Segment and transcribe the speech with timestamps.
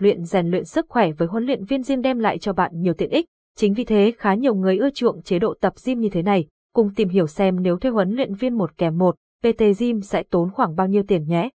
[0.00, 2.94] luyện rèn luyện sức khỏe với huấn luyện viên gym đem lại cho bạn nhiều
[2.94, 3.26] tiện ích.
[3.56, 6.46] Chính vì thế khá nhiều người ưa chuộng chế độ tập gym như thế này.
[6.74, 10.22] Cùng tìm hiểu xem nếu thuê huấn luyện viên một kèm một, PT Gym sẽ
[10.30, 11.48] tốn khoảng bao nhiêu tiền nhé.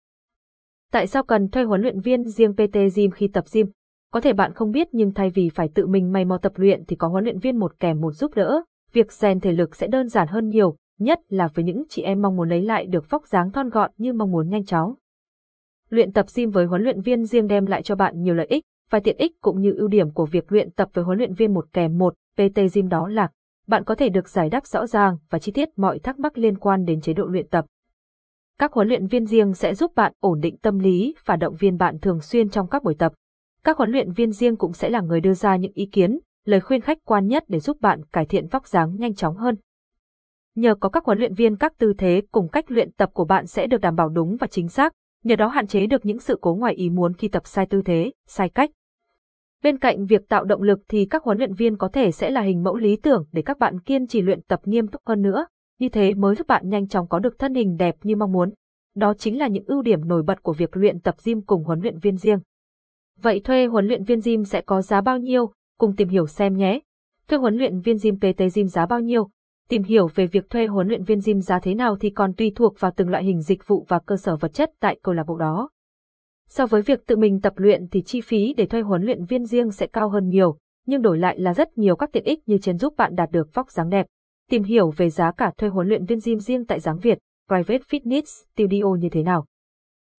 [0.91, 3.67] Tại sao cần thuê huấn luyện viên riêng PT Gym khi tập gym?
[4.13, 6.83] Có thể bạn không biết nhưng thay vì phải tự mình may mò tập luyện
[6.87, 8.62] thì có huấn luyện viên một kèm một giúp đỡ,
[8.94, 12.21] việc rèn thể lực sẽ đơn giản hơn nhiều, nhất là với những chị em
[12.21, 14.94] mong muốn lấy lại được vóc dáng thon gọn như mong muốn nhanh chóng.
[15.92, 18.63] Luyện tập gym với huấn luyện viên riêng đem lại cho bạn nhiều lợi ích
[18.90, 21.54] và tiện ích cũng như ưu điểm của việc luyện tập với huấn luyện viên
[21.54, 23.30] một kèm một PT Gym đó là
[23.67, 26.58] bạn có thể được giải đáp rõ ràng và chi tiết mọi thắc mắc liên
[26.58, 27.66] quan đến chế độ luyện tập.
[28.59, 31.77] Các huấn luyện viên riêng sẽ giúp bạn ổn định tâm lý và động viên
[31.77, 33.14] bạn thường xuyên trong các buổi tập.
[33.64, 36.59] Các huấn luyện viên riêng cũng sẽ là người đưa ra những ý kiến, lời
[36.59, 39.55] khuyên khách quan nhất để giúp bạn cải thiện vóc dáng nhanh chóng hơn.
[40.55, 43.48] Nhờ có các huấn luyện viên các tư thế cùng cách luyện tập của bạn
[43.48, 46.38] sẽ được đảm bảo đúng và chính xác, nhờ đó hạn chế được những sự
[46.41, 48.71] cố ngoài ý muốn khi tập sai tư thế, sai cách.
[49.63, 52.41] Bên cạnh việc tạo động lực thì các huấn luyện viên có thể sẽ là
[52.41, 55.45] hình mẫu lý tưởng để các bạn kiên trì luyện tập nghiêm túc hơn nữa,
[55.80, 58.53] như thế mới giúp bạn nhanh chóng có được thân hình đẹp như mong muốn.
[58.95, 61.80] Đó chính là những ưu điểm nổi bật của việc luyện tập gym cùng huấn
[61.80, 62.39] luyện viên riêng.
[63.22, 65.52] Vậy thuê huấn luyện viên gym sẽ có giá bao nhiêu?
[65.78, 66.80] Cùng tìm hiểu xem nhé.
[67.28, 69.30] Thuê huấn luyện viên gym PT gym giá bao nhiêu?
[69.70, 72.52] Tìm hiểu về việc thuê huấn luyện viên gym giá thế nào thì còn tùy
[72.56, 75.23] thuộc vào từng loại hình dịch vụ và cơ sở vật chất tại câu lạc
[75.28, 75.70] bộ đó.
[76.48, 79.45] So với việc tự mình tập luyện thì chi phí để thuê huấn luyện viên
[79.45, 82.58] riêng sẽ cao hơn nhiều, nhưng đổi lại là rất nhiều các tiện ích như
[82.58, 84.06] trên giúp bạn đạt được vóc dáng đẹp.
[84.50, 87.84] Tìm hiểu về giá cả thuê huấn luyện viên gym riêng tại Giáng Việt, Private
[87.90, 89.46] Fitness Studio như thế nào.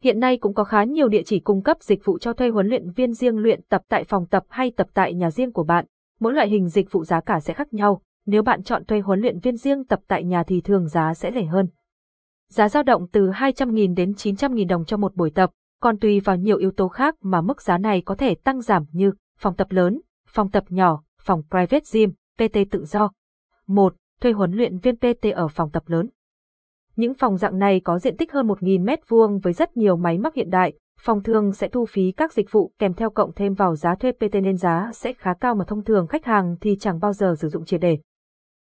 [0.03, 2.67] Hiện nay cũng có khá nhiều địa chỉ cung cấp dịch vụ cho thuê huấn
[2.67, 5.87] luyện viên riêng luyện tập tại phòng tập hay tập tại nhà riêng của bạn.
[6.21, 9.21] Mỗi loại hình dịch vụ giá cả sẽ khác nhau, nếu bạn chọn thuê huấn
[9.21, 11.69] luyện viên riêng tập tại nhà thì thường giá sẽ rẻ hơn.
[12.49, 16.37] Giá dao động từ 200.000 đến 900.000 đồng cho một buổi tập, còn tùy vào
[16.37, 19.67] nhiều yếu tố khác mà mức giá này có thể tăng giảm như phòng tập
[19.71, 23.11] lớn, phòng tập nhỏ, phòng private gym, PT tự do.
[23.67, 23.95] 1.
[24.21, 26.09] Thuê huấn luyện viên PT ở phòng tập lớn.
[26.97, 30.35] Những phòng dạng này có diện tích hơn 1.000 m2 với rất nhiều máy móc
[30.35, 33.77] hiện đại, phòng thường sẽ thu phí các dịch vụ kèm theo cộng thêm vào
[33.77, 37.01] giá thuê PT nên giá sẽ khá cao mà thông thường khách hàng thì chẳng
[37.01, 37.99] bao giờ sử dụng triệt để.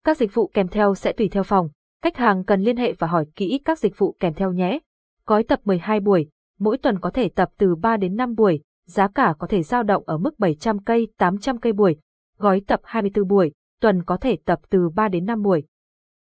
[0.03, 1.69] Các dịch vụ kèm theo sẽ tùy theo phòng,
[2.03, 4.79] khách hàng cần liên hệ và hỏi kỹ các dịch vụ kèm theo nhé.
[5.25, 6.29] Gói tập 12 buổi,
[6.59, 9.83] mỗi tuần có thể tập từ 3 đến 5 buổi, giá cả có thể dao
[9.83, 11.97] động ở mức 700 cây, 800 cây buổi.
[12.37, 13.51] Gói tập 24 buổi,
[13.81, 15.63] tuần có thể tập từ 3 đến 5 buổi.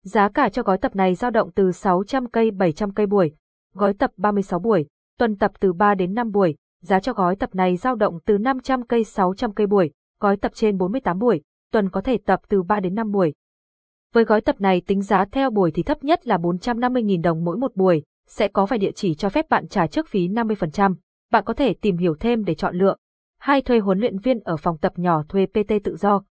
[0.04, 3.34] Giá cả cho gói tập này dao động từ 600 cây 700 cây buổi.
[3.74, 4.86] Gói tập 36 buổi,
[5.18, 8.38] tuần tập từ 3 đến 5 buổi, giá cho gói tập này dao động từ
[8.38, 9.90] 500 cây 600 cây buổi,
[10.20, 11.42] gói tập trên 48 buổi,
[11.72, 13.34] tuần có thể tập từ 3 đến 5 buổi.
[14.14, 17.56] Với gói tập này tính giá theo buổi thì thấp nhất là 450.000 đồng mỗi
[17.56, 20.94] một buổi, sẽ có vài địa chỉ cho phép bạn trả trước phí 50%.
[21.30, 22.94] Bạn có thể tìm hiểu thêm để chọn lựa.
[23.38, 26.22] Hai thuê huấn luyện viên ở phòng tập nhỏ thuê PT tự do.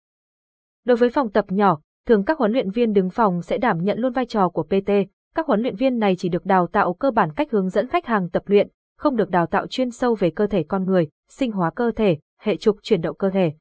[0.85, 3.99] Đối với phòng tập nhỏ, thường các huấn luyện viên đứng phòng sẽ đảm nhận
[3.99, 4.91] luôn vai trò của PT.
[5.35, 8.05] Các huấn luyện viên này chỉ được đào tạo cơ bản cách hướng dẫn khách
[8.05, 8.67] hàng tập luyện,
[8.97, 12.17] không được đào tạo chuyên sâu về cơ thể con người, sinh hóa cơ thể,
[12.41, 13.53] hệ trục chuyển động cơ thể.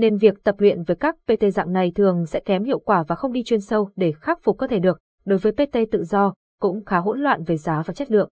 [0.00, 3.14] Nên việc tập luyện với các PT dạng này thường sẽ kém hiệu quả và
[3.16, 4.98] không đi chuyên sâu để khắc phục có thể được.
[5.24, 8.28] Đối với PT tự do, cũng khá hỗn loạn về giá và chất lượng.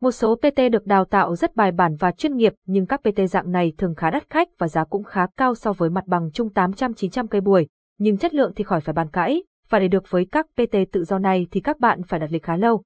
[0.00, 3.30] Một số PT được đào tạo rất bài bản và chuyên nghiệp nhưng các PT
[3.30, 6.30] dạng này thường khá đắt khách và giá cũng khá cao so với mặt bằng
[6.32, 7.68] chung 800-900 cây buổi,
[7.98, 11.04] nhưng chất lượng thì khỏi phải bàn cãi, và để được với các PT tự
[11.04, 12.82] do này thì các bạn phải đặt lịch khá lâu.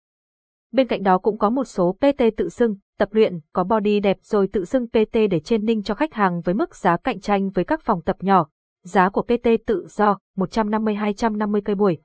[0.72, 4.16] Bên cạnh đó cũng có một số PT tự xưng, tập luyện, có body đẹp
[4.22, 7.65] rồi tự xưng PT để training cho khách hàng với mức giá cạnh tranh với
[7.65, 8.47] các phòng tập nhỏ.
[8.82, 11.99] Giá của PT tự do 150-250 cây buổi.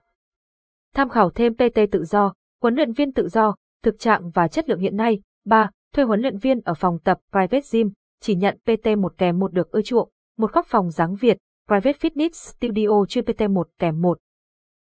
[0.93, 4.69] Tham khảo thêm PT tự do, huấn luyện viên tự do, thực trạng và chất
[4.69, 5.21] lượng hiện nay.
[5.45, 5.69] 3.
[5.93, 9.53] Thuê huấn luyện viên ở phòng tập Private Gym, chỉ nhận PT một kèm một
[9.53, 14.01] được ưa chuộng, một góc phòng dáng Việt, Private Fitness Studio chuyên PT một kèm
[14.01, 14.19] một.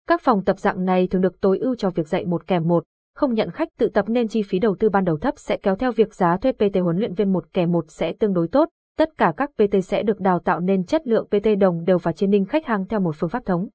[0.07, 2.83] Các phòng tập dạng này thường được tối ưu cho việc dạy một kèm một,
[3.15, 5.75] không nhận khách tự tập nên chi phí đầu tư ban đầu thấp sẽ kéo
[5.75, 8.69] theo việc giá thuê PT huấn luyện viên một kèm một sẽ tương đối tốt.
[8.97, 12.11] Tất cả các PT sẽ được đào tạo nên chất lượng PT đồng đều và
[12.11, 13.67] training khách hàng theo một phương pháp thống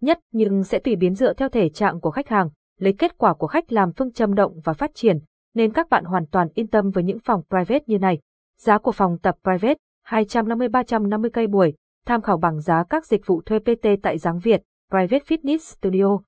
[0.00, 2.48] nhất nhưng sẽ tùy biến dựa theo thể trạng của khách hàng
[2.80, 5.18] lấy kết quả của khách làm phương châm động và phát triển,
[5.54, 8.18] nên các bạn hoàn toàn yên tâm với những phòng private như này.
[8.58, 9.74] Giá của phòng tập private
[10.06, 11.74] 250-350 cây buổi,
[12.06, 16.18] tham khảo bằng giá các dịch vụ thuê PT tại Giáng Việt, Private Fitness Studio.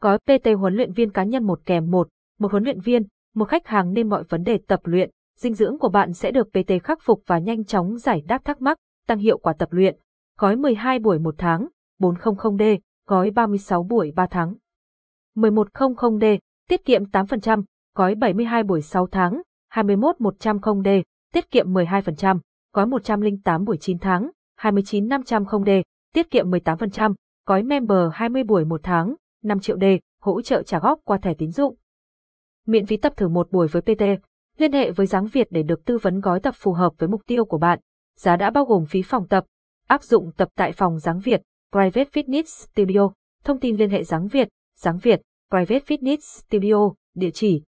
[0.00, 2.08] Gói PT huấn luyện viên cá nhân một kèm một,
[2.38, 3.02] một huấn luyện viên,
[3.34, 6.48] một khách hàng nên mọi vấn đề tập luyện, dinh dưỡng của bạn sẽ được
[6.50, 9.96] PT khắc phục và nhanh chóng giải đáp thắc mắc, tăng hiệu quả tập luyện.
[10.38, 11.68] Gói 12 buổi một tháng,
[12.00, 14.54] 400D, gói 36 buổi 3 tháng.
[15.36, 17.62] 1100D, tiết kiệm 8%,
[17.94, 19.42] gói 72 buổi 6 tháng,
[19.72, 21.02] 21100D,
[21.32, 22.38] tiết kiệm 12%,
[22.74, 24.30] gói 108 buổi 9 tháng,
[24.60, 25.82] 29500d
[26.14, 27.14] tiết kiệm 18%,
[27.46, 31.34] gói member 20 buổi 1 tháng, 5 triệu đề, hỗ trợ trả góp qua thẻ
[31.34, 31.74] tín dụng.
[32.66, 34.02] Miễn phí tập thử một buổi với PT.
[34.58, 37.22] Liên hệ với Giáng Việt để được tư vấn gói tập phù hợp với mục
[37.26, 37.78] tiêu của bạn.
[38.16, 39.44] Giá đã bao gồm phí phòng tập,
[39.86, 41.42] áp dụng tập tại phòng Giáng Việt,
[41.72, 43.10] Private Fitness Studio.
[43.44, 45.20] Thông tin liên hệ Giáng Việt, Giáng Việt,
[45.50, 47.62] Private Fitness Studio, địa chỉ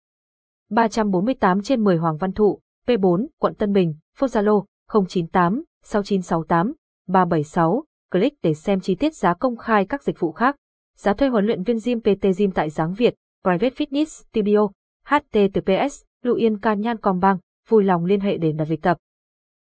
[0.69, 6.73] 348 trên 10 Hoàng Văn Thụ, P4, quận Tân Bình, phone Zalo 098 6968
[7.07, 7.83] 376.
[8.11, 10.55] Click để xem chi tiết giá công khai các dịch vụ khác.
[10.99, 13.13] Giá thuê huấn luyện viên gym PT Gym tại Giáng Việt,
[13.43, 14.69] Private Fitness Studio,
[15.03, 17.37] https, Luyen Can Nhan Com Bang,
[17.69, 18.97] vui lòng liên hệ để đặt lịch tập.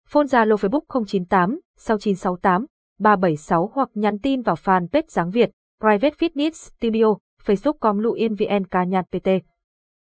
[0.08, 2.66] Phone Zalo Facebook 098 6968
[3.00, 8.90] 376 hoặc nhắn tin vào fanpage Giáng Việt, Private Fitness Studio, Facebook.com Luyen VN Can
[8.90, 9.28] Nhan PT.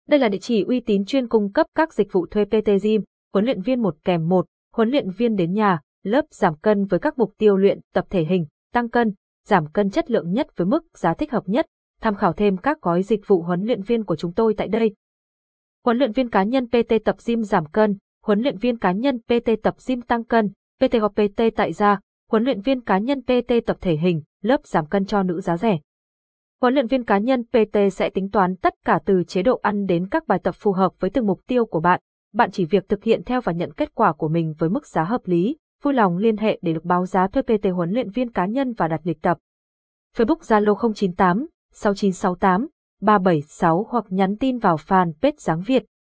[0.07, 3.01] Đây là địa chỉ uy tín chuyên cung cấp các dịch vụ thuê PT Gym,
[3.33, 6.99] huấn luyện viên một kèm một, huấn luyện viên đến nhà, lớp giảm cân với
[6.99, 9.13] các mục tiêu luyện tập thể hình, tăng cân,
[9.47, 11.65] giảm cân chất lượng nhất với mức giá thích hợp nhất.
[12.01, 14.95] Tham khảo thêm các gói dịch vụ huấn luyện viên của chúng tôi tại đây.
[15.85, 19.19] Huấn luyện viên cá nhân PT tập gym giảm cân, huấn luyện viên cá nhân
[19.19, 20.49] PT tập gym tăng cân,
[20.79, 21.99] PT hoặc PT tại gia,
[22.31, 25.57] huấn luyện viên cá nhân PT tập thể hình, lớp giảm cân cho nữ giá
[25.57, 25.79] rẻ.
[26.61, 29.85] Huấn luyện viên cá nhân PT sẽ tính toán tất cả từ chế độ ăn
[29.85, 31.99] đến các bài tập phù hợp với từng mục tiêu của bạn.
[32.33, 35.03] Bạn chỉ việc thực hiện theo và nhận kết quả của mình với mức giá
[35.03, 35.57] hợp lý.
[35.85, 38.73] Vui lòng liên hệ để được báo giá thuê PT huấn luyện viên cá nhân
[38.73, 39.37] và đặt lịch tập.
[40.17, 42.67] Facebook Zalo 098 6968
[43.01, 45.85] 376 hoặc nhắn tin vào fanpage Giáng Việt.